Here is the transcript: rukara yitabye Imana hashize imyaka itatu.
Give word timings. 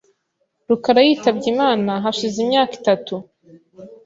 rukara 0.67 0.99
yitabye 1.07 1.45
Imana 1.53 1.91
hashize 2.03 2.37
imyaka 2.45 2.73
itatu. 2.79 3.13